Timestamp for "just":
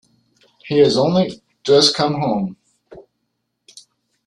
1.63-1.95